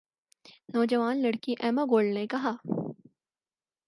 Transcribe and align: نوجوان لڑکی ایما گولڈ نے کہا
نوجوان 0.73 1.15
لڑکی 1.21 1.53
ایما 1.63 1.83
گولڈ 1.91 2.13
نے 2.13 2.25
کہا 2.31 2.51